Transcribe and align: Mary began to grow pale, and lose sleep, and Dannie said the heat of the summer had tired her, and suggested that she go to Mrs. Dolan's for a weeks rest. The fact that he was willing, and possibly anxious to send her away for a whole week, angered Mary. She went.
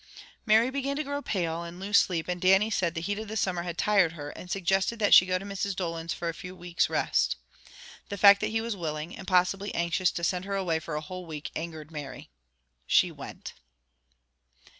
Mary 0.47 0.71
began 0.71 0.95
to 0.95 1.03
grow 1.03 1.21
pale, 1.21 1.61
and 1.63 1.79
lose 1.79 1.95
sleep, 1.99 2.27
and 2.27 2.41
Dannie 2.41 2.71
said 2.71 2.95
the 2.95 3.01
heat 3.01 3.19
of 3.19 3.27
the 3.27 3.37
summer 3.37 3.61
had 3.61 3.77
tired 3.77 4.13
her, 4.13 4.31
and 4.31 4.49
suggested 4.49 4.97
that 4.97 5.13
she 5.13 5.27
go 5.27 5.37
to 5.37 5.45
Mrs. 5.45 5.75
Dolan's 5.75 6.11
for 6.11 6.27
a 6.43 6.51
weeks 6.53 6.89
rest. 6.89 7.35
The 8.09 8.17
fact 8.17 8.41
that 8.41 8.47
he 8.47 8.61
was 8.61 8.75
willing, 8.75 9.15
and 9.15 9.27
possibly 9.27 9.71
anxious 9.75 10.09
to 10.13 10.23
send 10.23 10.45
her 10.45 10.55
away 10.55 10.79
for 10.79 10.95
a 10.95 11.01
whole 11.01 11.27
week, 11.27 11.51
angered 11.55 11.91
Mary. 11.91 12.31
She 12.87 13.11
went. 13.11 13.53